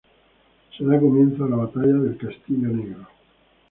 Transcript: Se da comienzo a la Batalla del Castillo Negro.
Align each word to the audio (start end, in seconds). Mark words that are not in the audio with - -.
Se 0.75 0.83
da 0.83 0.99
comienzo 0.99 1.45
a 1.45 1.49
la 1.49 1.57
Batalla 1.57 1.93
del 1.99 2.17
Castillo 2.17 2.69
Negro. 2.69 3.05